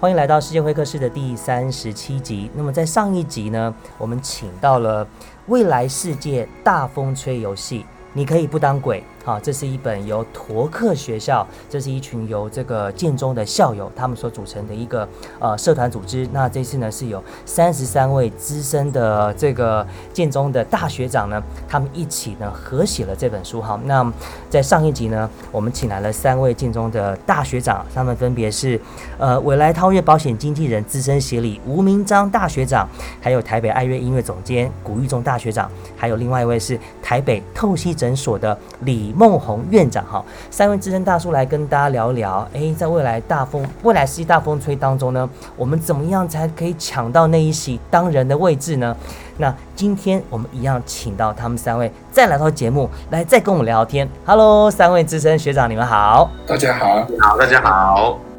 [0.00, 2.50] 欢迎来到世界会客室的第三十七集。
[2.54, 5.06] 那么在上一集呢，我们请到了
[5.48, 9.04] 未来世界大风吹游戏，你可以不当鬼。
[9.22, 15.06] 好，这是一本由陀克学校，这是一群由这个建中的校友他们所组成的一个
[15.38, 16.26] 呃社团组织。
[16.32, 23.60] 那这次呢是有三十三位资深的这个建中的大学长呢，他们一起呢合写了这本书。
[23.60, 24.10] 好，那
[24.48, 28.80] 在上一集呢，我们请来了三位建中的大学长，他们分别是
[29.18, 32.88] 呃未来韬悦保险经纪人资深协理吴明章大学长，
[33.20, 39.09] 还有台北爱乐音乐总监古玉忠大学长，还有另外一位是台北透析诊所的李。
[39.12, 42.46] 孟红院长哈，三位资深大叔来跟大家聊聊。
[42.54, 48.96] 哎，在未来大风、未来世纪大风吹当中呢，我们怎么样才可以抢到那一席当人的位置呢？
[49.38, 54.08] 那今天我们一样请到他们三位再来到节目，来再跟我们聊天。
[54.26, 56.30] Hello，三位资深学长，你们好。
[56.46, 58.29] 大家好，好，大家好。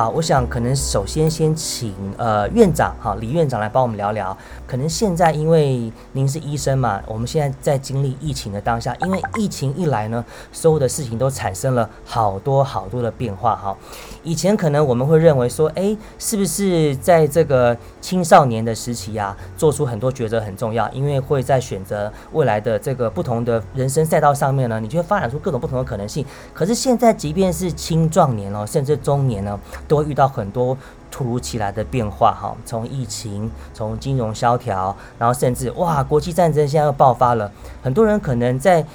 [0.00, 4.34] 好，我想可能首先先请呃院长哈李院长来帮我们聊聊。
[4.66, 13.76] 可能现在因为您是医生嘛，我们现在在经历疫情的当下，因为疫情一来呢，所有的事情都产生了好多好多的变化哈。
[14.22, 26.24] 以前可能我们会认为说，哎，是不是在这个青少年的时期呀，做出很多抉择很重要，因为会在选择未来的这个不同的人生赛道上面呢，你就会发展出各种不同的可能性。
[26.54, 29.60] 可是现在，即便是青壮年哦，甚至中年呢。
[29.90, 30.78] 都会遇到很多
[31.10, 37.50] 突如其来的变化，哈，从疫情，从金融萧条，然后甚至哇，国际战争现在又爆发了，
[37.82, 38.86] 很多人可能在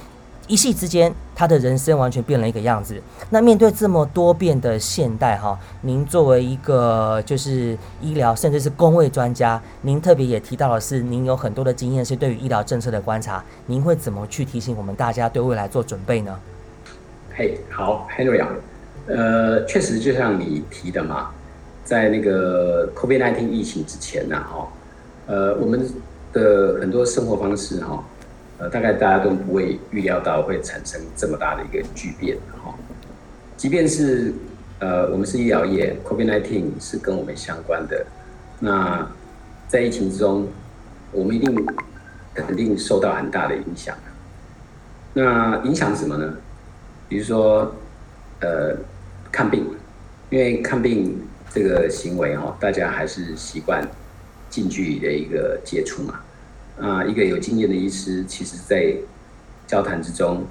[0.47, 3.01] 一夕之间，他的人生完全变了一个样子。
[3.31, 16.39] 那面对这么多变的现代，哈，您作为一个就是医疗甚至是工位专家，您特别也提到的是，您有很多的经验是对于医疗政策的观察，您会怎么去提醒我们大家对未来做准备呢？
[17.35, 18.47] 嘿，好，Henry 啊。
[19.07, 21.29] 呃，确实就像你提的嘛，
[21.83, 24.67] 在那个 COVID-19 疫情之前呢，哈，
[25.27, 25.87] 呃，我们
[26.33, 28.03] 的很多生活方式哈，
[28.57, 32.73] 呃，大概大家都不会预料到会产生这么大的一个巨变哈。
[33.55, 34.33] 即便是
[34.79, 38.03] 呃，我们是医疗业，COVID-19 是跟我们相关的，
[38.59, 39.07] 那
[39.67, 40.47] 在疫情之中，
[41.11, 41.65] 我们一定
[42.33, 43.95] 肯定受到很大的影响。
[45.13, 46.33] 那影响什么呢？
[47.07, 47.71] 比如说，
[48.39, 48.75] 呃。
[49.35, 49.65] 看病，
[50.29, 51.19] 因为看病
[51.51, 53.85] 这个行为哈，大家还是习惯
[54.49, 56.21] 近距离的一个接触嘛。
[56.79, 58.95] 啊，一个有经验的医师，其实在
[59.67, 60.45] 交谈之中，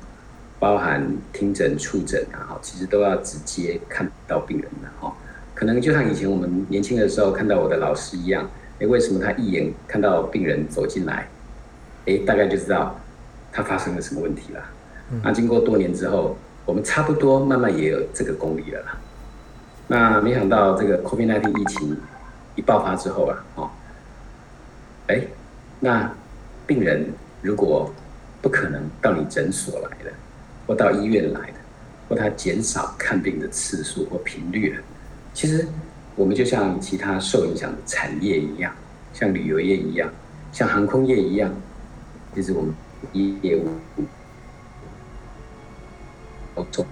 [0.59, 5.17] 包含听诊、触诊啊，哈，其实都要直接看到病人的哈。
[5.55, 8.47] 可能就像以前我们年轻的时候看到我的老师一样，
[8.81, 11.27] 诶，为什么他一眼看到病人走进来，
[12.05, 13.01] 诶，大概就知道
[13.51, 14.61] 他发生了什么问题了。
[15.23, 16.37] 那经过多年之后。
[16.67, 18.97] 我们差不多慢慢也有这个功力了啦。
[19.87, 21.97] 那没想到这个 COVID-19 疫情
[22.55, 23.71] 一爆发之后啊，哦，
[25.09, 25.21] 哎，
[25.81, 26.11] 那
[26.67, 27.93] 病人如果
[28.41, 30.11] 不可能到你诊所来的，
[30.67, 31.57] 或到医院来的，
[32.09, 34.83] 或他减少看病的次数或频率了，
[35.35, 35.67] 其实
[36.17, 38.73] 我们就像其他受影响的产业一样，
[39.13, 40.11] 像旅游业一样，
[40.51, 41.53] 像航空业一样，
[42.35, 42.75] 其实我们
[43.43, 43.69] 业务。
[46.71, 46.85] 做，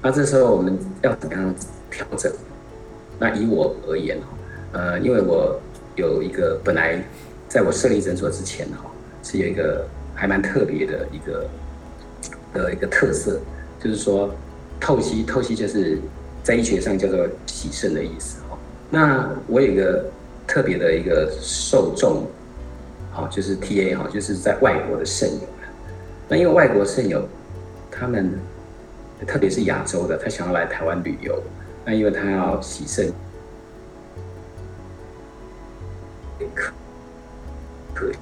[0.00, 1.54] 那这时候我们要怎么样
[1.90, 2.32] 调整？
[3.18, 4.16] 那以我而言
[4.72, 5.60] 呃，因为我
[5.96, 7.02] 有一个本来
[7.48, 8.90] 在我设立诊所之前哈，
[9.24, 9.84] 是有一个
[10.14, 11.46] 还蛮特别的一个
[12.54, 13.40] 的一个特色，
[13.82, 14.30] 就是说
[14.78, 15.98] 透析，透析就是
[16.44, 18.56] 在医学上叫做洗肾的意思哈。
[18.90, 20.04] 那我有一个
[20.46, 22.24] 特别的一个受众，
[23.10, 25.40] 好，就是 T A 哈，就是在外国的肾友
[26.28, 27.28] 那因为外国肾友。
[27.98, 28.38] 他们，
[29.26, 31.42] 特别是亚洲的，他想要来台湾旅游，
[31.84, 33.12] 那因为他要洗肾，
[36.54, 36.72] 可
[37.92, 38.12] 可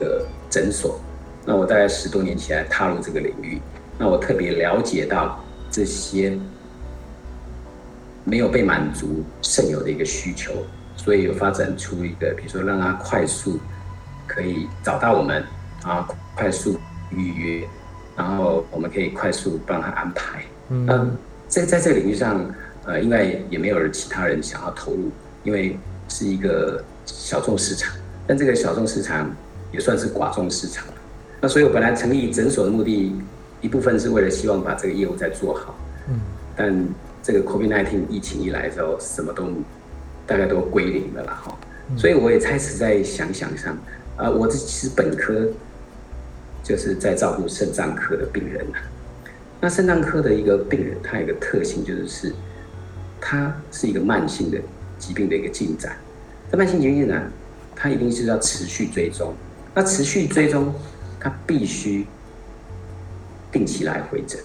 [0.00, 1.00] 的诊所。
[1.44, 3.60] 那我大概十多年前踏入这个领域，
[3.96, 5.38] 那我特别了解到
[5.70, 6.36] 这些
[8.24, 10.52] 没有被满足肾友的一个需求，
[10.96, 13.60] 所以有发展出一个，比如说让他快速
[14.26, 15.44] 可以找到我们
[15.84, 16.76] 啊，快速
[17.10, 17.68] 预约。
[18.16, 20.42] 然后我们可以快速帮他安排。
[20.70, 21.16] 嗯，
[21.46, 22.44] 在在这个领域上，
[22.84, 25.10] 呃，应该也没有其他人想要投入，
[25.44, 25.78] 因为
[26.08, 27.94] 是一个小众市场。
[28.26, 29.30] 但这个小众市场
[29.70, 30.84] 也算是寡众市场
[31.40, 33.14] 那所以我本来成立诊所的目的，
[33.60, 35.78] 一部分是为了希望把这个业务再做好。
[36.08, 36.18] 嗯。
[36.56, 36.88] 但
[37.22, 39.44] 这个 COVID-19 疫情一来之后，什么都
[40.26, 41.56] 大概都归零了啦，哈。
[41.96, 43.78] 所以我也开始在想想上，
[44.16, 45.46] 啊，我这其实本科
[46.66, 48.78] 就是在照顾肾脏科的病人呐。
[49.60, 52.34] 那肾脏科的一个病人，他有一个特性就是，
[53.20, 54.58] 他是一个慢性的
[54.98, 55.96] 疾病的一个进展。
[56.50, 57.22] 在慢性疾病呢，
[57.76, 59.32] 他一定是要持续追踪。
[59.72, 60.74] 那持续追踪，
[61.20, 62.04] 他必须
[63.52, 64.40] 定期来回诊。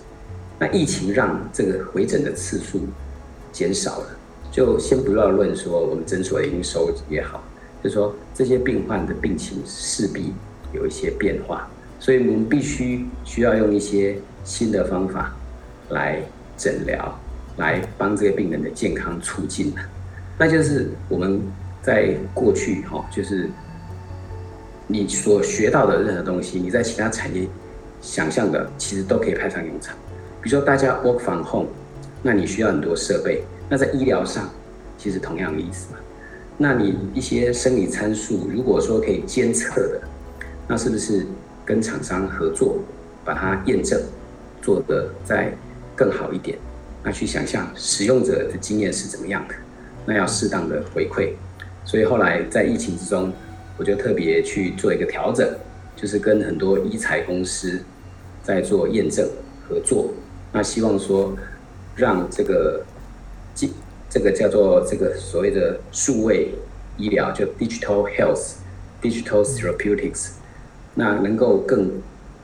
[0.59, 2.81] 那疫情让这个回诊的次数
[3.51, 4.17] 减少了。
[4.51, 7.41] 就先不要论说我们诊所的营收也好，
[7.81, 10.33] 就说这些病患的病情势必
[10.73, 11.69] 有一些变化，
[12.01, 15.31] 所以我们必须需要用一些新的方法
[15.89, 16.19] 来
[16.57, 17.15] 诊疗，
[17.57, 19.71] 来帮这个病人的健康促进
[20.35, 21.39] 那就是我们
[21.83, 23.47] 在过去哈，就是
[24.87, 27.47] 你所学到的任何东西，你在其他产业
[28.01, 29.95] 想象的，其实都可以派上用场。
[30.41, 31.67] 比如说大家 work from home，
[32.23, 33.43] 那你需要很多设备。
[33.69, 34.49] 那在医疗上，
[34.97, 35.99] 其实同样的意思嘛。
[36.57, 40.01] 那你一些生理参数，如果说可以监测的，
[40.67, 41.27] 那是不是
[41.65, 42.79] 跟厂商合作，
[43.23, 44.01] 把它验证，
[44.61, 45.53] 做得再
[45.95, 46.57] 更好一点？
[47.03, 49.55] 那去想象使用者的经验是怎么样的？
[50.05, 51.33] 那要适当的回馈。
[51.85, 53.31] 所以后来在疫情之中，
[53.77, 55.47] 我就特别去做一个调整，
[55.95, 57.81] 就是跟很多医材公司
[58.43, 59.27] 在做验证
[59.67, 60.11] 合作。
[60.51, 61.35] 那希望说
[61.95, 62.83] 让这个。
[63.53, 63.67] 这
[64.09, 66.53] 这个叫做这个所谓的数位
[66.97, 68.53] 医疗，就 digital health、
[69.01, 70.29] digital therapeutics，
[70.95, 71.89] 那能够更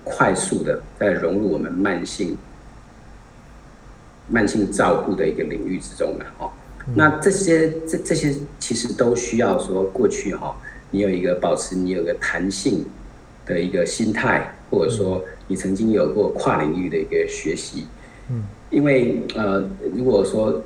[0.04, 2.38] 快速的在融入我们慢性
[4.30, 6.52] 慢性照顾的一个领域之中了哦。
[6.96, 10.56] 那这些这这些其实都需要说过去哈，
[10.92, 12.86] 你有一个保持你有个弹性
[13.46, 17.88] 的一个心态，或者说你曾经有过跨领域的一个学习，
[18.30, 20.64] 嗯，因为呃，如果说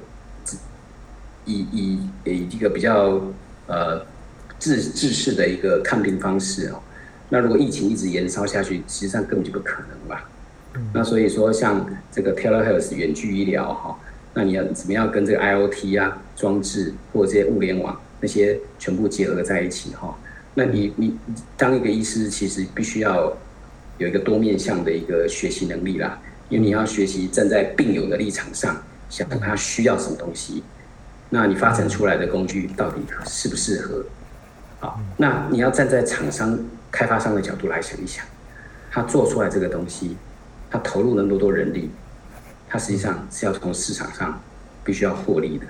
[1.46, 3.20] 以以以一个比较
[3.66, 4.06] 呃
[4.60, 6.80] 自自式的一个看病方式哦，
[7.34, 10.30] 那如果疫情一直延烧下去，实际上根本就不可能吧。
[10.94, 13.98] 那所以说，像这个 telehealth 远距医疗哈，
[14.34, 20.14] 那你要怎么样跟这个 IOT 啊装置或这些物联网那些全部结合在一起哈？
[20.56, 21.18] 那你你
[21.56, 23.34] 当一个医师，其实必须要
[23.98, 26.20] 有一个多面向的一个学习能力啦，
[26.50, 28.76] 因为你要学习站在病友的立场上，
[29.10, 30.64] 想他需要什么东西。
[31.30, 34.04] 那你发展出来的工具到底适不适合？
[34.82, 36.60] 好，那你要站在厂商、
[36.92, 38.26] 开发商的角度来想一想，
[38.92, 40.18] 他做出来这个东西，
[40.70, 41.90] 他投入那么多人力，
[42.68, 44.40] 他实际上是要从市场上
[44.84, 45.66] 必须要获利的。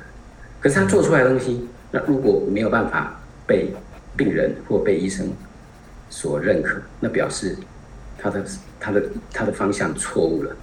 [0.60, 3.72] 可是他做出来的东西，那如果没有办法被
[4.18, 5.32] 病人或被医生
[6.10, 7.56] 所认可，那表示
[8.18, 8.44] 他的
[8.80, 10.56] 他的他的方向错误了。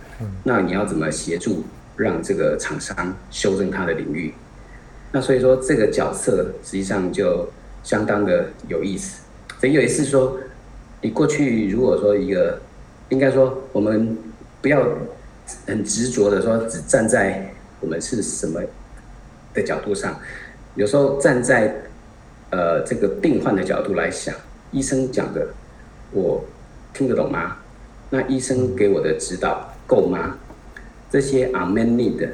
[0.43, 1.65] 那你要怎么协助
[1.97, 4.35] 让这个厂商修正他的领域？
[5.13, 7.49] 那所以说，这个角色实际上就
[7.83, 9.23] 相当的有意思。
[9.59, 10.39] 所以有一次说，
[11.01, 12.61] 你过去如果说一个，
[13.09, 14.17] 应该说我们
[14.61, 14.87] 不要
[15.67, 18.61] 很执着的说，只站在我们是什么
[19.55, 20.19] 的角度上，
[20.75, 21.75] 有时候站在
[22.51, 24.35] 呃这个病患的角度来想，
[24.71, 25.49] 医生讲的
[26.13, 26.45] 我
[26.93, 27.57] 听得懂吗？
[28.11, 30.37] 那医生给我的指导够吗？
[31.11, 32.29] 这些 are man need，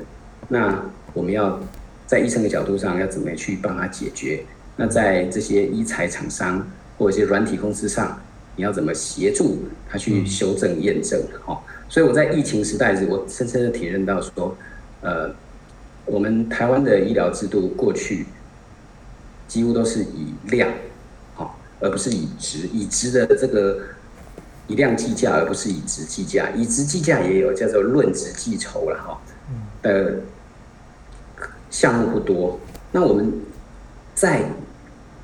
[0.49, 1.61] 那我们要。
[2.07, 4.45] 在医生的角度上，要怎么去帮他解决？
[4.77, 6.65] 那在这些医材厂商
[6.99, 8.21] 或者一些软体公司上，
[8.57, 9.59] 你要怎么协助
[9.89, 11.21] 他去修正验证？
[11.45, 14.57] 哈，所以我在疫情时代时，我深深的体认到说，
[15.01, 15.35] 呃，
[16.05, 18.27] 我们台湾的医疗制度过去
[19.49, 20.71] 几乎都是以量，
[21.35, 23.81] 好，而不是以值，以值的这个
[24.67, 29.21] 以量计价，而不是以值计价，以值计价也有叫做论值计酬了，哈，
[29.83, 30.13] 呃。
[31.71, 32.61] 项目不多，
[32.93, 33.33] 那我们
[34.15, 34.45] 在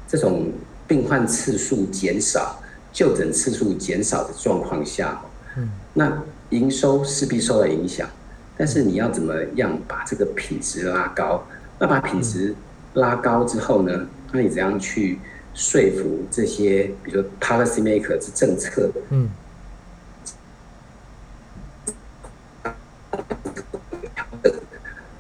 [0.09, 0.51] 这种
[0.89, 2.61] 病患次数减少、
[2.93, 5.21] 就诊次数减少的状况下，
[5.57, 8.09] 嗯，那营收势必受到影响。
[8.57, 11.47] 但是你要怎么样把这个品质拉高？
[11.79, 12.55] 那把品质
[12.95, 14.07] 拉高之后呢？
[14.33, 15.19] 那你怎样去
[15.55, 19.29] 说服这些，比如说 policy maker 是政策，嗯。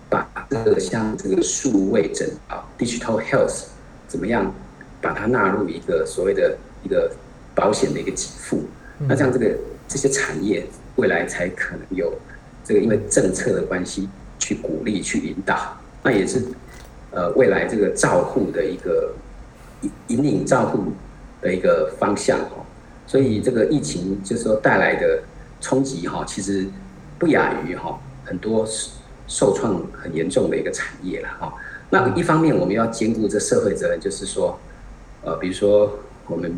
[0.08, 3.64] 把这个像这个数位诊啊，digital health，
[4.06, 4.52] 怎么样
[5.00, 7.10] 把它纳入一个所谓的一个
[7.60, 8.62] 保险的一个给付？
[9.08, 12.12] 那这样这个这些产业未来才可能有
[12.64, 16.42] 这个因为政策的关系去鼓励去引导，那也是
[17.10, 19.14] 呃未来这个照护的一个
[19.82, 20.92] 引引领照护
[21.42, 22.64] 的一个方向哦。
[23.06, 25.22] 所以这个疫情就是说带来的
[25.60, 26.66] 冲击哈，其实
[27.18, 28.66] 不亚于哈很多
[29.26, 31.52] 受创很严重的一个产业了哈。
[31.90, 34.58] 那一方面我们要兼顾这社会责任，就是说
[35.24, 35.98] 呃比如说
[36.28, 36.54] 我们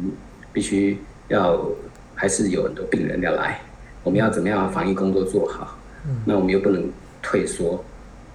[0.52, 1.66] 必须要
[2.14, 3.61] 还是有很多病人要来，
[4.02, 5.78] 我们要怎么样防疫工作做好？
[6.25, 6.90] 那我们又不能
[7.23, 7.85] 退缩，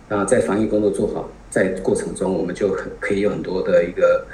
[0.08, 4.26] 那在防疫工作做好在过程中，我们就很可以有很多的一个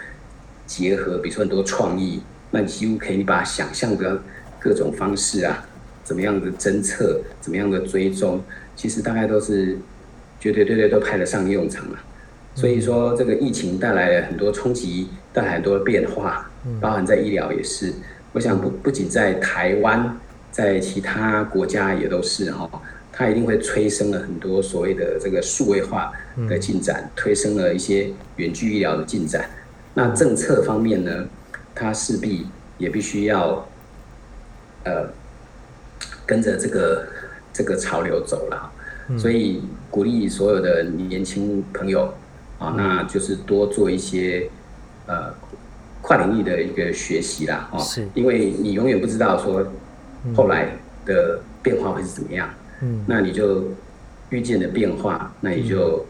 [0.67, 2.21] 结合，比如说很多创意。
[2.51, 4.21] 那你几乎可以，你把想象的
[4.59, 5.65] 各种方式啊，
[6.03, 8.39] 怎么样的侦测，怎么样的追踪，
[8.75, 9.75] 其实大概都是
[10.39, 11.97] 绝对对对都派得上用场了。
[12.55, 17.93] 所以说，这个疫情带来了很多冲击，带来很多变化，包含在医疗也是。
[18.31, 20.17] 我想不不仅在台湾，
[20.51, 22.69] 在其他国家也都是哈，
[23.11, 26.11] 它一定会催生了很多所谓的这个数位化
[26.47, 29.49] 的进展，推升了一些远距医疗的进展。
[29.93, 31.27] 那政策方面呢？
[31.75, 32.45] 它势必
[32.77, 33.67] 也必须要，
[34.83, 35.09] 呃，
[36.23, 37.07] 跟着这个
[37.51, 38.71] 这个潮流走了，
[39.17, 42.13] 所以鼓励所有的年轻朋友
[42.63, 44.49] 啊，那就是多做一些
[45.07, 45.33] 呃
[46.01, 49.65] 跨领域的一个学习啦，哦，是，因为你永远不知道说
[50.35, 52.49] 后来的变化会是怎么样，
[52.81, 53.65] 嗯，那你就
[54.29, 56.05] 遇见了变化，那你就。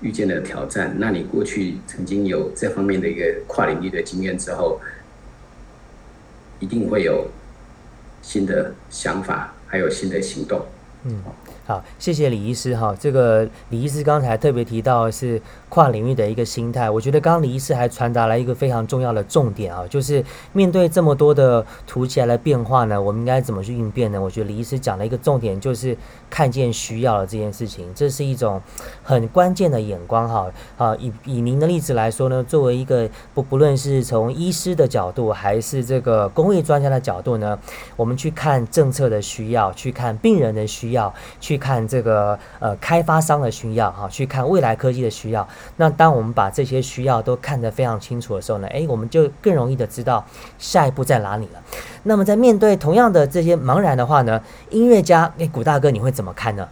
[0.00, 4.78] 遇见了挑战，那你过去曾经有这方面的一个跨领域的经验之后，
[6.60, 7.26] 一定会有
[8.20, 10.60] 新的想法，还有新的行动。
[11.04, 11.22] 嗯。
[11.66, 12.94] 好，谢谢李医师哈。
[13.00, 15.40] 这个李医师刚才特别提到是
[15.70, 24.20] 跨领域的一个心态，我觉得刚刚李医师还传达了一个非常重要的重点啊，就是面对这么多的突起来的变化呢，我们应该怎么去应变呢？
[24.20, 25.96] 我觉得李医师讲了一个重点，就是
[26.28, 28.60] 看见需要的这件事情，这是一种
[29.02, 30.46] 很关键的眼光哈。
[30.76, 37.58] 啊，以以您的例子来说呢，作为一个不不论是从医师的角度，还是这个公益专家的角度呢，
[37.96, 41.53] 我们去看政策的需要，去看病人的需要，去。
[41.54, 45.46] 去看这个呃开发商的需要哈，去看未来科技的需要。
[45.76, 50.26] 那当我们把这些需要都看得非常清楚的时候呢，诶，我们就更容易的知道
[50.58, 51.62] 下一步在哪里了。
[52.02, 56.68] 那么在面对同样的这些茫然的话呢，音乐家诶，古大哥你会怎么看呢？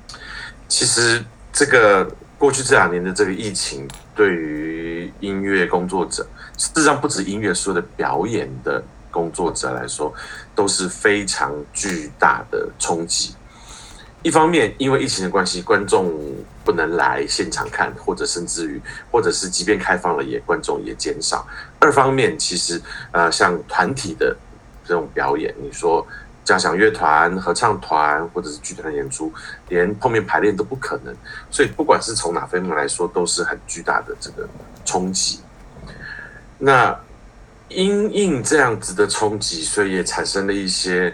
[0.66, 3.86] 其实这个过去这两年的这个疫情，
[4.16, 6.26] 对于音乐工作者，
[6.58, 10.12] 事实上不止音乐，所有的表演的工作者来说，
[10.56, 13.34] 都是非常巨大的冲击。
[14.22, 16.14] 一方面，因为疫情的关系，观众
[16.64, 21.44] 不能来现场看，或者甚至于，或者是即便开放了，也观众也减少。
[21.80, 24.36] 二方面，其实呃，像团体的
[24.86, 26.06] 这种表演，你说
[26.44, 29.32] 交响乐团、合唱团或者是剧团演出，
[29.68, 31.12] 连碰面排练都不可能。
[31.50, 34.48] 所以，不管是从哪方面来说，都是很巨大的这个
[34.84, 35.40] 冲击。
[36.58, 36.96] 那
[37.68, 41.12] 因应这样子的冲击，所以也产生了一些。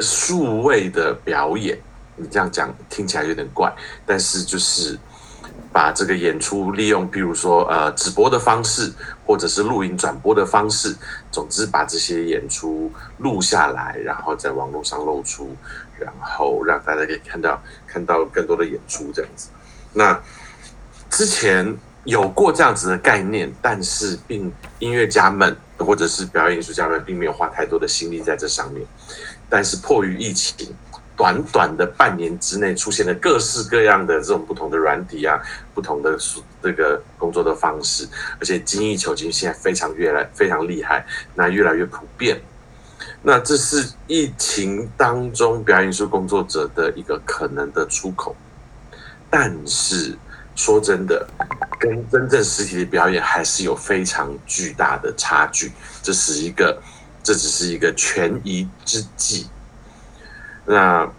[0.00, 1.78] 数位的表演，
[2.16, 3.72] 你这样讲听起来有点怪，
[4.04, 4.98] 但是就是
[5.72, 8.92] 把这个演出利用，比如说呃直播的方式，
[9.26, 10.94] 或者是录音转播的方式，
[11.30, 15.54] 总之把这些演出录下来，然后在网络上露出，
[15.98, 19.48] 然后让大家可以看到看到更多的演出这样子。
[19.92, 20.18] 那
[21.10, 28.86] 之前有过这样子的概念，但是并音乐家们或者是表演艺术家们并没有花太多的心力在这上面。
[29.48, 30.74] 但是迫于疫情，
[31.16, 35.40] 短短的半年之内出现了各式各样的这种不同的软体啊，
[35.72, 36.18] 不同的
[36.62, 38.06] 这个工作的方式，
[38.38, 42.38] 而且精益求精，现在非常越来非常厉害，那越来越普遍。
[43.22, 48.36] 那这是疫情当中表演艺术工作者的一个可能的出口。
[49.30, 50.16] 但是
[50.54, 51.26] 说真的，
[51.78, 55.72] 跟真正实体的表演还是有非常巨大的差距。
[56.02, 56.82] 这是一个。
[57.26, 59.48] 这只是一个权宜之计，
[60.64, 61.10] 那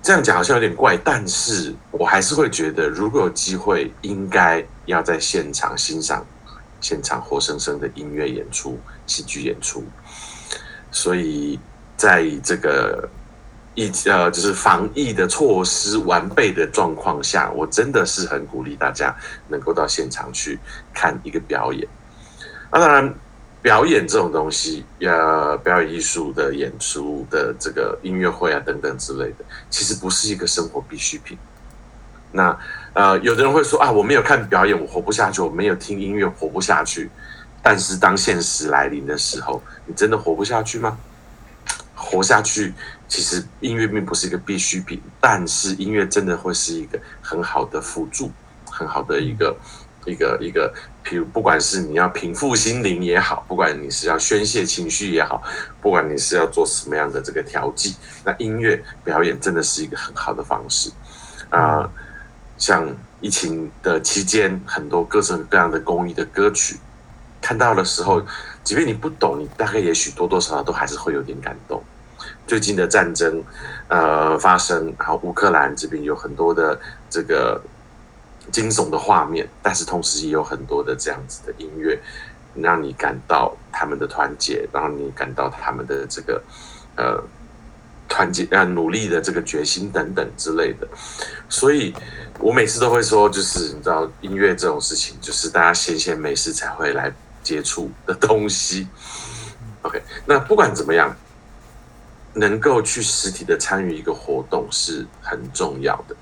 [0.00, 6.24] 这样讲好像有点怪，但是我还是会觉得，如果有机会，应该要在现场欣赏
[6.80, 8.78] 现场活生生的音乐演出、
[9.08, 9.82] 戏剧演出。
[10.92, 11.58] 所以，
[11.96, 13.08] 在这个
[13.74, 19.12] 疫呃，就是防疫的措施完备的状况下，我真的是很鼓励大家
[19.48, 20.60] 能够到现场去
[20.94, 21.88] 看一个表演。
[22.70, 23.12] 那当然。
[23.66, 31.36] 表演这种东西，呃，表演艺术的演出的这个音乐会啊等等之类的，其实不是一个生活必需品。
[32.30, 32.56] 那
[32.92, 37.10] 呃，有的人会说啊，我没有看表演，我活不下去；我没有听音乐，活不下去。
[37.60, 40.96] 但是当现实来临的时候，你真的活不下去吗？
[41.96, 42.72] 活下去，
[43.08, 48.30] 其实音乐并不是一个必需品，但是音乐真的会是一个很好的辅助，
[48.70, 49.56] 很好的一个
[50.04, 50.72] 一个一个，
[51.06, 55.40] 譬如不管是你要平复心灵也好，不管你是要宣泄情绪也好，
[55.80, 57.94] 不管你是要做什么样的这个调剂，
[58.24, 60.90] 那音乐表演真的是一个很好的方式
[61.50, 61.88] 啊。
[62.58, 62.84] 像
[63.20, 66.76] 疫情的期间，很多各种各样的公益的歌曲，
[67.40, 68.20] 看到的时候。
[68.66, 71.80] 即便你不懂，你大概也许多多少少都还是会有点感动。
[72.48, 73.40] 最近的战争，
[73.86, 76.76] 呃，发生，然后乌克兰这边有很多的
[77.08, 77.62] 这个
[78.50, 81.98] 惊悚的画面，但是同时也有很多的这样子的音乐，
[82.54, 86.42] 让你感到他们的团结，让你感到他们的这个
[86.96, 87.22] 呃
[88.08, 90.88] 团结啊努力的这个决心等等之类的。
[91.48, 91.94] 所以
[92.40, 97.12] 我每次都会说，就是你知道音乐这种事情，就是大家闲闲没事才会来。
[97.46, 98.88] 接触的东西
[99.82, 101.14] ，OK，那不管怎么样，
[102.34, 106.16] 能够去实体的参与一个活动是很重要的。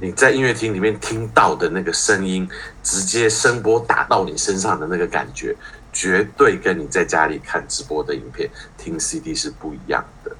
[0.00, 2.48] 你在音乐厅里面听到的那个声音，
[2.82, 5.56] 直接声波打到你身上的那个感觉，
[5.92, 10.30] 绝对跟你在家里看直播的影片、听 CD 是不一样的。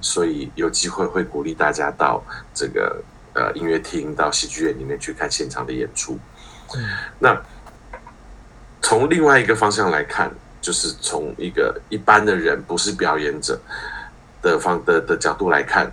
[0.00, 2.22] 所以有机会会鼓励大家到
[2.54, 3.02] 这个
[3.34, 6.18] 呃音乐厅、到戏剧院里面去看现场的演出。
[7.18, 7.40] 那。
[8.82, 13.60] 从另外一个方向来看，就是从一个一般的人不是表演者
[14.42, 15.92] 的方的的角度来看，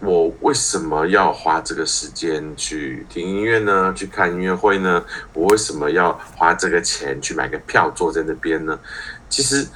[0.00, 3.92] 我为什么要花这个时间去听音乐呢？
[3.94, 5.04] 去看音乐会呢？
[5.32, 8.78] 我为什么要花这个钱去买个票坐在那边呢？
[9.28, 9.66] 其实，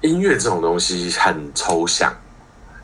[0.00, 2.12] 音乐这种东西很抽象，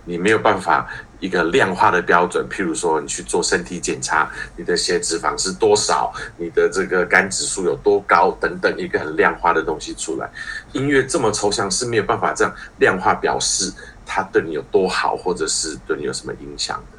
[0.05, 0.89] 你没有办法。
[1.23, 10.29] 一个量化的标准，譬如说你去做身体检查，你的血脂肪是多少，你的这个肝指数有多高等等，一个很量化的东西出来。
[10.73, 13.73] 音乐这么抽象是没有办法这样量化表示
[14.05, 16.99] 它对你有多好，或者是对你有什么影响的。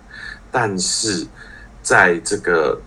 [0.50, 1.28] 但是
[1.82, 2.80] 在这个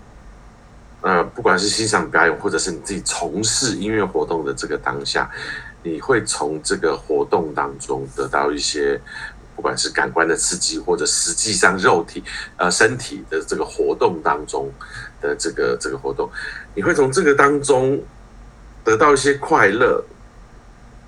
[1.02, 5.30] 呃，不管是欣赏表演，或者是你自己从事音乐活动的这个当下，
[5.82, 8.98] 你会从这个活动当中得到一些。
[9.56, 12.22] 不管是感官的刺激，或者实际上肉体
[12.58, 14.70] 呃身体的这个活动当中
[15.22, 16.30] 的这个这个活动，
[16.74, 18.00] 你会从这个当中
[18.84, 20.04] 得到一些快乐，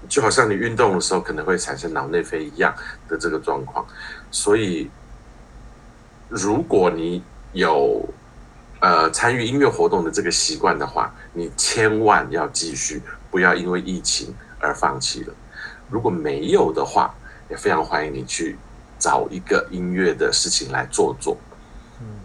[0.08, 2.74] 就好像你运动的时候可能会产生脑内啡一样
[3.06, 3.87] 的这个状况。
[4.30, 4.90] 所以，
[6.28, 8.08] 如果你有
[8.80, 15.34] 呃参与音乐活动的这个习惯的话，你千万要继续，不要因为疫情而放弃了。
[15.90, 17.14] 如果没有的话，
[17.48, 18.56] 也非常欢迎你去
[18.98, 21.37] 找一个音乐的事情来做做，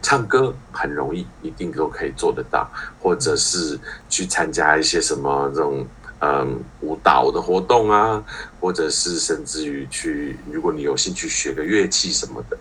[0.02, 5.86] 唱歌很容易，一定都可以做得到，或者是去参加一些什么这种
[6.20, 8.24] 嗯舞蹈的活动啊，
[8.60, 12.58] 或者是甚至于去，如果你有兴趣学个乐器什么的，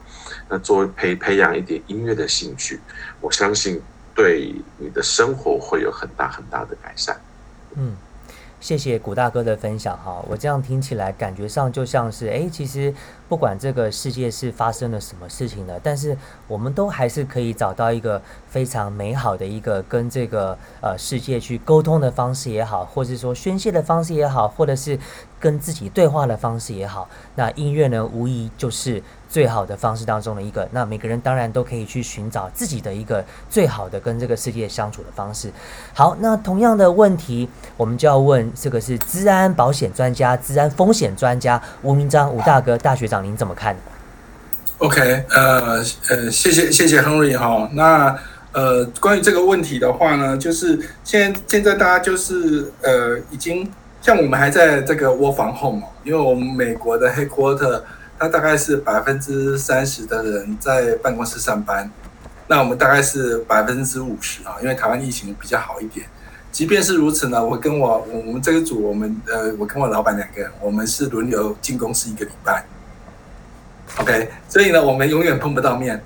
[0.49, 2.81] 那作为培培养一点音乐的兴趣，
[3.21, 3.81] 我相信
[4.15, 7.21] 对你的生活会有很大很大的改善。
[7.77, 7.97] 嗯。
[8.63, 12.95] 谢谢古大哥的分享哈，我这样听起来感觉上就像是，哎，其实
[13.29, 24.97] 不管这个世界是发生了什么事情的，但是我们都还是可以找到一个非常美好的一个跟这个呃世界去沟通的方式也好，或者说宣泄的方式也好，或者是
[25.43, 29.03] 跟自己对话的方式也好，那音乐呢，无疑就是。
[29.33, 35.51] 最好的方式当中的一个，那每个人当然都可以去寻找自己的一个最好的跟这个世界相处的方式。
[35.95, 43.75] 好，那同样的问题，我们就要问这个是治安保险专家、治安风险专家吴明章吴大哥大学长，您怎么看
[44.77, 47.71] ？OK，呃呃，谢谢谢谢 Henry 哈。
[47.73, 48.15] 那
[48.53, 53.67] 呃，关于这个问题的话呢，就是现现在大家就是呃，已经
[54.03, 57.81] 像我们还在这个窝房 home，因为我们美国的 headquarter，
[58.19, 61.89] 它大概是百分之三十的人在办公室上班，
[62.49, 66.05] 那我们大概是百分之五十啊，因为台湾疫情比较好一点。
[66.51, 72.65] 即便是如此呢，我跟我我们这个组，我们呃，我跟我老板两个人，我们是轮流进公司一个礼拜。
[73.99, 76.03] OK，所以呢，我们永远碰不到面，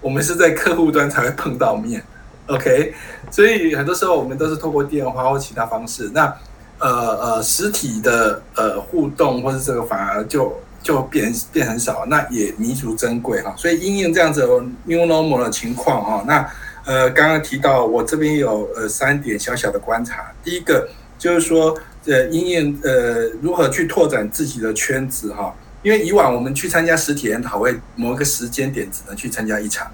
[0.00, 2.00] 我们是在客户端才会碰到面。
[2.46, 2.94] OK，
[3.30, 6.10] 所以很多时候我们都是透过电话或其他方式。
[6.14, 6.32] 那
[6.80, 6.88] 呃
[7.36, 10.52] 呃，实体的呃互动或者这个反而就。
[10.82, 13.54] 就变变很少，那也弥足珍贵哈。
[13.54, 14.46] 所以因应这样子
[14.86, 16.50] new normal 的情况哈，那
[16.86, 20.32] 呃刚刚提到我这边有呃三点小小的观察。
[20.42, 20.88] 第一个
[21.18, 29.86] 就是说呃因应呃如何去拓展自己的圈子哈，因为以往我们去参加实体研讨会，某个时间点只能去参加一场。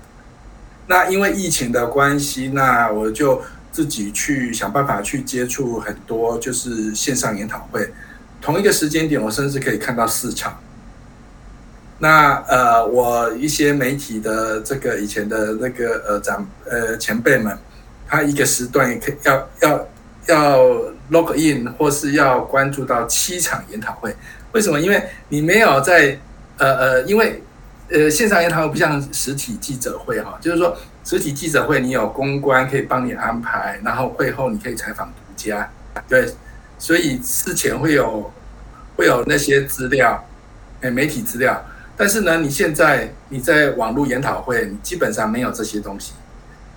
[0.87, 3.43] 那因为疫情的关系，那我就
[3.77, 7.93] 自己去想办法去接触很多就是线上研讨会。
[8.41, 10.59] 同一个时间点，我甚至可以看到四场。
[11.99, 17.59] 那呃，我一些媒体的这个以前的那个呃长呃前辈们，
[18.09, 19.89] 他一个时段也可以要要
[20.29, 20.59] 要
[21.11, 24.17] log in 或是要关注到七场研讨会。
[24.53, 24.81] 为什么？
[24.81, 26.19] 因为你没有在
[26.57, 27.43] 呃呃，因为
[27.91, 35.71] 呃线上研讨会不像实体记者会哈，就是说实体记者会你有公关可以帮你安排，然后会后你可以采访独家，
[36.09, 36.29] 对，
[36.79, 38.33] 所以事前会有
[38.97, 40.25] 会有那些资料，
[40.81, 41.65] 哎，媒体资料。
[41.97, 46.13] 但是呢，你现在你在网络研讨会，你基本上没有这些东西，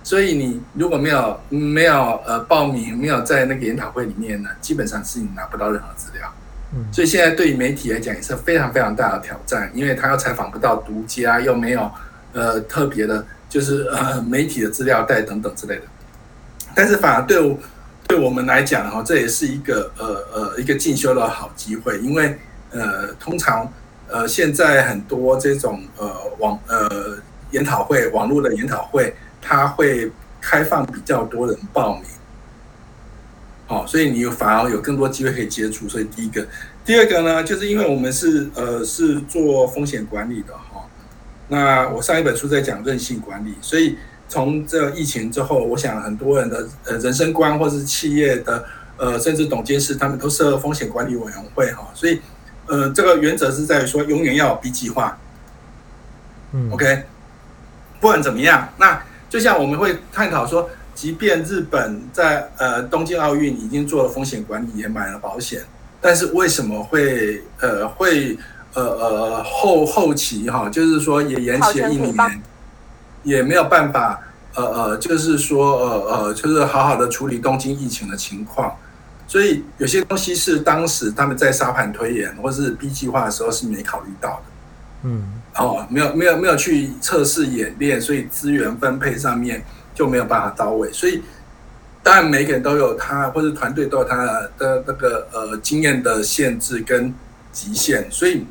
[0.02, 6.32] 所以你如果没有没有呃报名，没有在那个研讨会里面呢，基本上是你拿不到任何资料。
[6.92, 11.90] 所以现在对于媒体来讲也是非常非常大的挑战，因为他要采访不到独家，又没有
[12.32, 15.82] 呃特别的，就是呃媒体的资料带等等之类的。
[16.74, 17.58] 但是反而对我
[18.06, 22.38] 对我们来讲哈，这也是一个呃呃一个进修的好机会，因为
[22.70, 23.70] 呃通常。
[24.12, 27.16] 呃，现在很多这种呃网呃
[27.52, 32.02] 研讨会，网络的研讨会，它会开放比较多人报名，
[33.70, 35.88] 好，所以你反而有更多机会可以接触。
[35.88, 36.44] 所以第一个，
[36.84, 40.84] 第二个呢，就是因为我们是呃是做风险管理的哈，
[41.46, 43.96] 那我上一本书在讲韧性管理，所以
[44.28, 48.64] 从这疫情之后，我想很多人的呃人生观或是企业的
[48.96, 52.20] 呃甚至董监事，他们都设风险管理委员会哈，所以。
[52.66, 55.18] 呃，这个原则是在于说，永远要有 B 计划。
[56.52, 57.02] 嗯，OK，
[57.98, 65.62] 不管怎么样，那就像我们会探讨说，即便日本在呃东京奥运已经做了风险管理，也买了保险，
[66.00, 68.38] 但是为什么会呃会
[68.74, 72.42] 呃呃后后期哈，就是说也延期了一年，
[73.22, 74.20] 也没有办法
[74.54, 78.74] 呃呃，就是说呃呃，就是好好的处理东京疫情的情况。
[79.26, 84.42] 所以有些东西是当时他们在沙盘推演或是 B 计划的时候是没考虑到的，
[85.04, 85.22] 嗯，
[85.54, 89.64] 哦，没有没有没有去测试演练，所以资源分配上面
[90.00, 90.90] 就没有办法到位。
[90.92, 91.22] 所以
[92.02, 94.16] 当然每个人都有他或者团队都有他
[94.56, 97.12] 的那个呃经验的限制跟
[97.52, 98.46] 极限，所以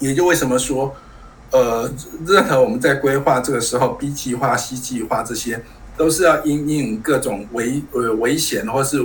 [0.00, 0.96] 也就为什么说
[1.52, 1.88] 呃
[2.26, 5.62] 任何我们在规划这个时候 B 计划、C 计划这些
[5.96, 9.00] 都是要因应各种危呃危险或是。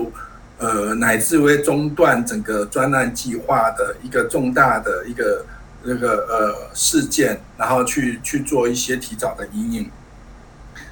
[0.62, 5.46] 呃，乃至为中断整个专案计划的一个重大的一个
[5.84, 9.90] 那个呃事件，然后去去做一些提早的阴影。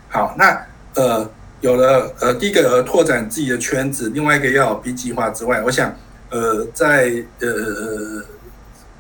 [0.10, 0.66] 好，那
[0.96, 1.30] 呃
[1.62, 5.96] 有了呃第一个拓展自己的圈子，另外一个要有 B 计划之外，我想
[6.30, 8.24] 呃在呃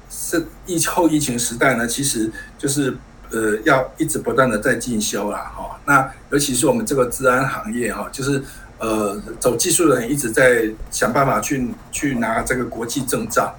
[0.10, 2.96] 是疫后疫情时代呢，其实就是
[3.32, 5.80] 呃要一直不断的在进修啦，哈。
[5.86, 8.44] 那尤其是我们这个治安行业哈，就是。
[8.80, 13.52] 呃，走技术的人一直在想办法去去拿这个国际证照。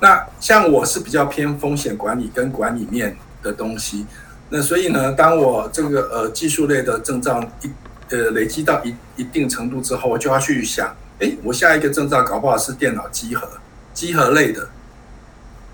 [0.00, 4.06] 那像我是比较偏风险管理跟管理面的东西。
[4.52, 7.70] 那所以呢，当我这个呃技术类的证照一
[8.10, 13.48] 呃累积到一一定程度之后，我就要去想，哎，我下一个证照搞不好是电脑机核、
[13.94, 14.68] 机核类的，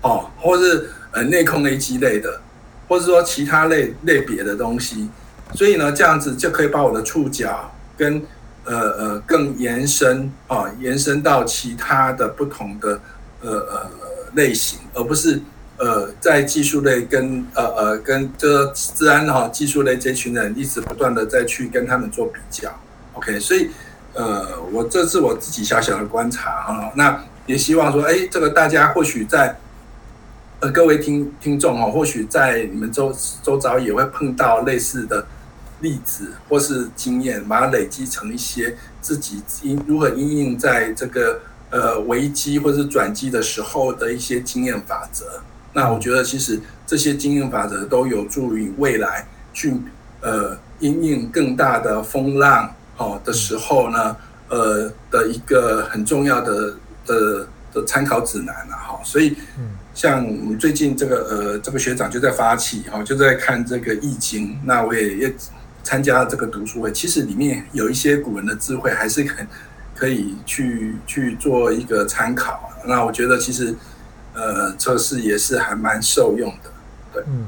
[0.01, 2.39] 哦，或是呃内控 A 机类的，
[2.87, 5.09] 或者说其他类类别的东西。
[5.55, 8.21] 所以呢，这样子就可以把我的触角跟
[8.65, 12.99] 呃呃，更延伸啊，延伸到其他的不同的
[13.41, 13.89] 呃呃
[14.35, 15.41] 类型，而不是
[15.77, 22.69] 呃在技术类跟呃呃跟这治安哈技术类这群人一直不断的再去跟他们做比较。
[23.13, 23.69] OK，所以
[24.13, 29.57] 呃我这是我自己小小的观察啊，那也希望说，哎，这个大家或许在
[30.59, 35.25] 呃各位听听众哦，或许在你们周周遭也会碰到类似的。
[35.79, 45.39] 例子或是经验，把它累积成一些自己应如何应用在这个呃危机或是转机的时候的一些经验法则。
[45.77, 49.75] 那我觉得其实这些经验法则都有助于未来去
[50.21, 54.17] 呃应用更大的风浪哦的时候呢，
[54.49, 56.73] 呃的一个很重要的
[57.05, 58.99] 的的参考指南了哈。
[59.03, 59.37] 所以
[59.93, 65.33] 像我们最近这个呃这个学长就在发起哈，就在看这个易经，那我也也。
[65.83, 69.47] 参加这个读书会，其实里面有一些古人的智慧，还是很
[69.95, 72.69] 可以去去做一个参考。
[72.85, 73.73] 那我觉得其实，
[74.37, 76.69] 呃，测试也是还蛮受用的。
[77.11, 77.47] 对，嗯，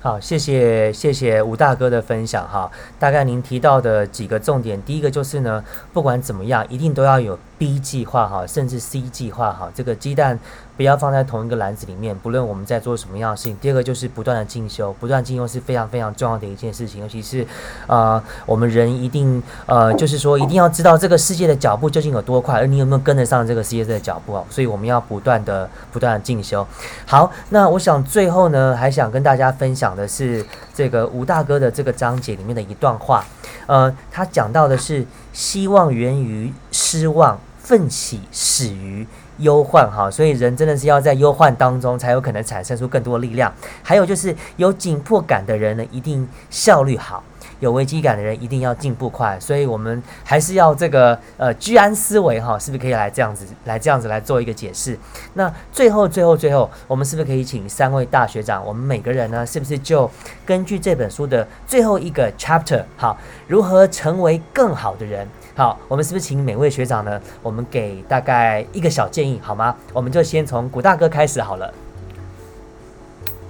[0.00, 2.70] 好，谢谢谢谢吴大哥的分享哈。
[3.00, 9.72] 大概您提到的几个重点，第一个就是呢，不管怎么样，一定都要有 B 计划哈，甚至 C 计划哈。
[9.74, 10.38] 这个鸡蛋
[10.76, 12.16] 不要放在同一个篮子里面。
[12.18, 17.00] 不论我们在做什么样的事情，第二个就是不断的进修，不断进修是非常非常重要的一件事情。
[17.00, 17.46] 尤其是
[17.86, 24.44] 呃，我们人一定呃，就是说一定要知道这个世界的脚步究竟有多快，而你有没有跟得上这个世界的脚步啊？
[24.50, 26.66] 所以我们要不断的不断的进修。
[27.06, 33.24] 好，那我想最后呢，还想跟大家分享的是这个吴大哥的这个章节里面的一段话。
[33.66, 39.06] 呃，他讲到的是希望源于失望，奋起始于
[39.38, 39.90] 忧患。
[39.90, 43.52] 哈，所以人真的是要在忧患当中，才有可能产生出更多力量。
[43.82, 47.22] 还有就是有紧迫感的人呢，一定效率好。
[47.60, 54.98] 有危机感的人一定要进步快，所以我们还是要这个呃居安思危哈，是不是可以来这样子来这样子来做一个解释？
[55.34, 60.10] 那最后最后最后，我们是不是可以请三位大学长，我们每个人呢，是不是就
[60.44, 63.16] 根据这本书的最后一个 chapter 好，
[63.46, 65.26] 如何成为更好的人？
[65.56, 69.76] 好，我们是不是请每位学长呢，我们给大概一个小建议好吗？
[69.92, 71.72] 我们就先从古大哥开始好了。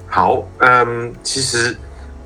[0.06, 1.76] 好，嗯，其实。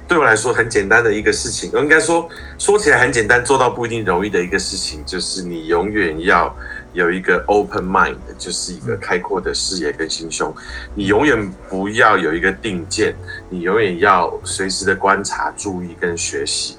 [0.09, 6.57] 对我来说很简单的一个事情，应该说说起来很简单，做到不一定容易的一个事情，就是你永远要
[6.95, 10.51] 有一个 open mind，就是一个开阔的视野跟心胸。
[10.95, 13.15] 你永远不要有一个定见，
[13.51, 16.79] 你永远要随时的观察、注意跟学习，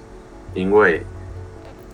[0.55, 1.05] 因为。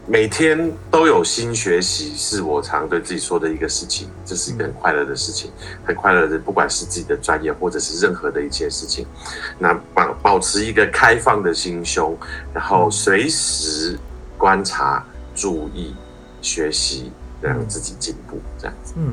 [0.08, 4.08] 每天都有新学习，是我常对自己说的一个事情。
[4.24, 5.52] 这是一个很快乐的事情，
[5.84, 9.08] 很快乐的，不管是自己的专业，或者是任何的一件事情。
[9.58, 12.16] 那保保持一个开放的心胸，
[12.54, 13.98] 然后随时
[14.38, 15.96] 观察、注意、
[16.40, 18.94] 学习，让自己进步，这样子。
[18.98, 19.12] 嗯，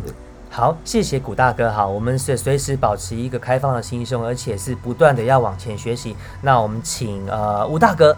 [0.51, 1.71] 好，谢谢古大哥。
[1.73, 6.15] 好，我们是随时保持一个开放的心胸，而且是不断的要往前学习。
[6.43, 8.15] 那我们请呃吴大哥。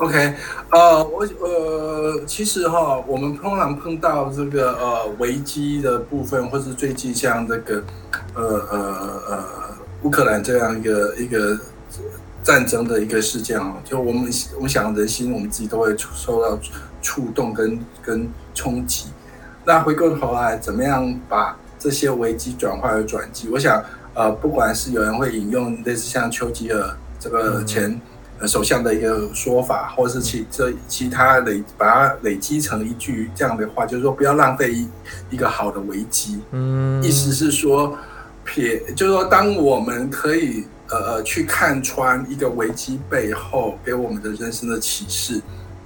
[0.00, 0.34] OK，
[0.70, 7.84] 呃，我呃，其实哈，我们通常碰到这个呃危机的部分，或是最近像这个
[8.34, 9.44] 呃呃呃
[10.02, 11.54] 乌克兰这样一个一个
[12.42, 16.58] 战争的一个事件哦，就我们我们想人心，我们自己都会受到
[17.02, 19.08] 触动跟跟冲击。
[19.66, 23.50] 那回过头来，怎么样把这些危机转化为转机？
[23.50, 23.84] 我想，
[24.14, 28.00] 呃，不管是有人会引用类似像丘吉尔这个前。
[28.48, 34.88] 首相的一个说法，或者是其这其他累把它累积成一句这样的话，就是说不要浪费一
[35.28, 36.40] 一个好的危机。
[36.52, 37.98] 嗯，意思是说
[38.44, 45.42] 撇，就是说当我们可以呃呃去看穿一个危机背后给我们的人生的启示，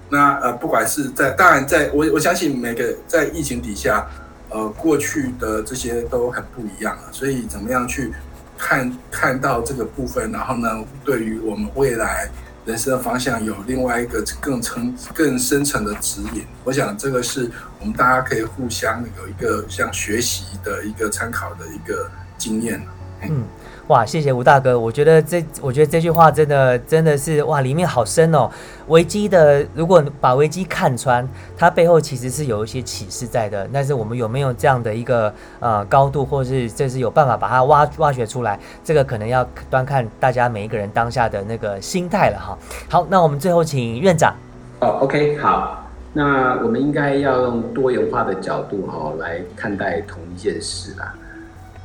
[0.09, 4.07] 那呃不管是在当然在我我相信每个在疫情底下，
[4.51, 8.13] 呃过去的这些都很不一样了，所以怎么样去
[8.57, 12.31] 看看到这个部分，然后呢，对于我们未来。
[12.65, 16.45] 人生的方向有另外一个更层、更深层的指引。
[16.65, 22.81] 我想这个是我们大家可以互相有一个像学习的一个参考的一个经验。
[23.23, 23.45] 嗯。
[23.89, 28.51] 哇，谢谢吴大哥，我觉得这，我觉得这句话真的真的是哇，里面好深哦。
[28.89, 33.69] 危机的，如果把危机看穿，它背后其实是有一些启示在的。
[33.71, 38.59] 但是我们有没有这样的一个呃高度，或是这是有办法把它挖挖掘出来？
[38.83, 42.59] 这个可能要端看大家每一个人当下的那个心态了哈。
[42.89, 44.35] 好，那我们最后请院长。
[44.81, 51.15] 哦，OK，好，那我们应该要用多元化的角度哈来看待同一件事啦。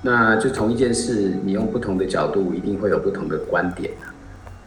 [0.02, 3.92] 那就同一件事，你用不同的角度，一定会有不同的观点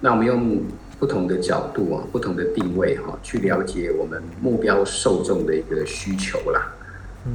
[0.00, 0.60] 那我们用
[0.98, 6.72] 不同的角度啊，不同的定位哈，去了解我们目标受众的一个需求啦。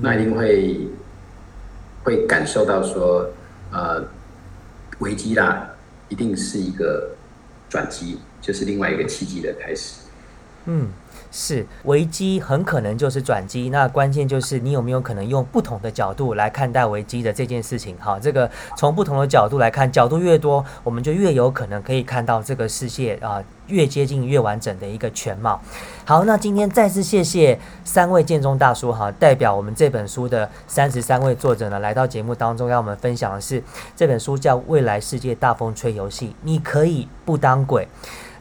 [0.01, 0.87] 那一定会
[2.03, 3.29] 会感受到说，
[3.71, 4.05] 呃，
[4.99, 5.67] 危机啦，
[6.09, 7.09] 一定是一个
[7.67, 10.01] 转机，就是另外一个契机的开始。
[10.65, 10.87] 嗯。
[11.31, 17.95] 是危机很可能就是转机，那关键就是你有没有可能用不同的角度来看待危机的这件事情。
[17.99, 25.59] 好，这个从不同的角度来看，角度越多，我们就越有可能可以看到这个世界啊越接近越完整的一个全貌。
[26.05, 33.61] 好，那今天再次谢谢三位建中大叔哈，代表我们这本书的三十三位作者呢来到节目当中，让我们分享的是
[33.95, 37.87] 这本书叫《未来世界大风吹游戏》，你可以不当鬼。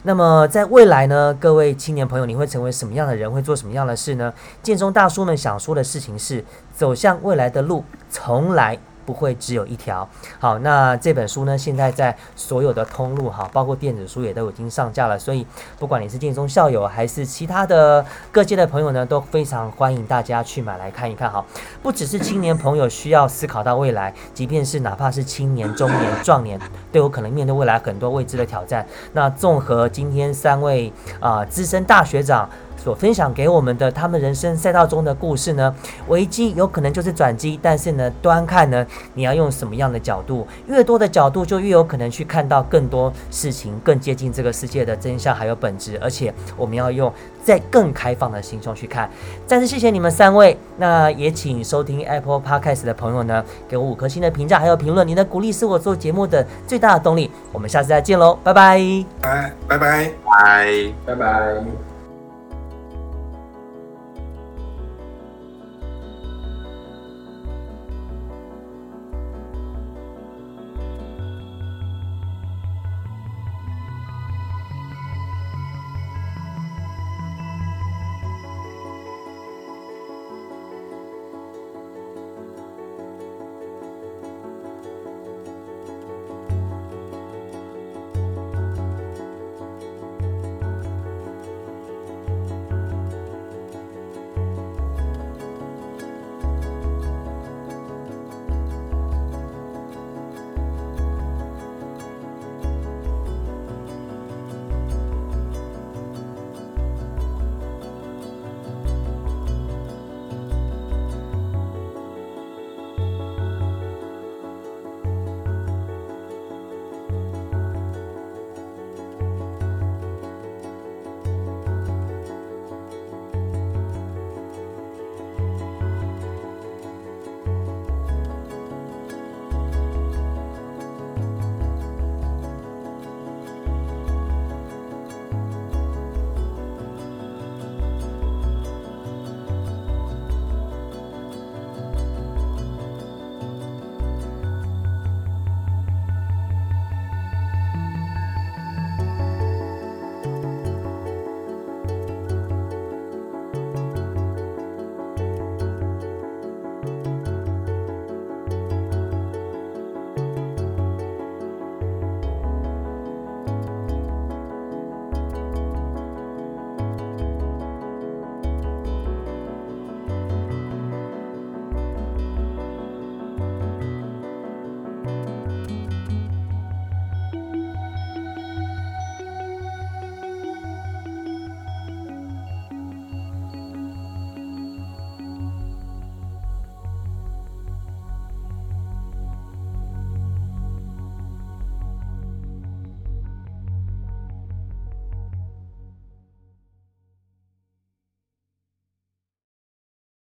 [0.07, 3.29] 那么在未来呢，各位青年朋友，你会成为什么样的人？
[3.29, 4.33] 会做什么样的事呢？
[4.63, 8.79] 建中大叔们想说的事情是，走向未来的路从来。
[9.07, 10.05] 不会只有一条。
[10.37, 15.17] 好，那这本书呢，现在在所有的通路哈，包括电子书也都已经上架了。
[15.17, 15.47] 所以，
[15.79, 21.43] 不管你是建中校友还是其他的各界的朋友呢，都非常欢迎大家去买来看一看哈。
[21.81, 26.59] 不只是青年朋友需要思考到未来，即便是哪怕是青年、中年、壮年，
[26.91, 28.85] 都有可能面对未来很多未知的挑战。
[29.13, 30.91] 那综合今天三位
[31.21, 32.49] 啊资深大学长。
[32.77, 35.75] 所分享给我们的他们人生赛道中的故事呢，
[36.07, 47.11] 危机有可能就是转机，但是呢，端看呢，你要用什么样的角度，越多的角度就越有可能去看到更多事情，更接近这个世界的真相还有本质，而且我们要用
[47.43, 49.09] 在更开放的心胸去看。
[49.45, 57.31] 再次谢谢你们三位，那也请收听 Apple Podcast 的朋友呢，给我五颗星的评价还有评论，您的鼓励是我做节目的最大的动力。
[57.51, 58.79] 我们下次再见喽，拜拜。
[59.21, 60.11] 拜拜拜。
[60.25, 60.93] 拜。
[61.05, 61.86] 拜拜。